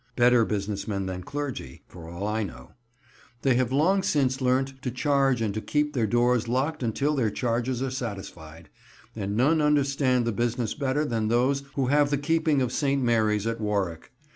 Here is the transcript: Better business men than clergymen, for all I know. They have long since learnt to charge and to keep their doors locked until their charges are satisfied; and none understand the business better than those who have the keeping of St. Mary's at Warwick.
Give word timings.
Better 0.15 0.45
business 0.45 0.87
men 0.87 1.05
than 1.05 1.21
clergymen, 1.21 1.77
for 1.87 2.09
all 2.09 2.25
I 2.25 2.41
know. 2.41 2.71
They 3.43 3.53
have 3.53 3.71
long 3.71 4.01
since 4.01 4.41
learnt 4.41 4.81
to 4.81 4.89
charge 4.89 5.43
and 5.43 5.53
to 5.53 5.61
keep 5.61 5.93
their 5.93 6.07
doors 6.07 6.47
locked 6.47 6.81
until 6.81 7.13
their 7.15 7.29
charges 7.29 7.83
are 7.83 7.91
satisfied; 7.91 8.69
and 9.15 9.37
none 9.37 9.61
understand 9.61 10.25
the 10.25 10.31
business 10.31 10.73
better 10.73 11.05
than 11.05 11.27
those 11.27 11.61
who 11.75 11.85
have 11.93 12.09
the 12.09 12.17
keeping 12.17 12.63
of 12.63 12.71
St. 12.71 12.99
Mary's 12.99 13.45
at 13.45 13.61
Warwick. 13.61 14.11